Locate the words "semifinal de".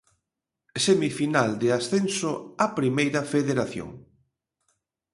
0.85-1.67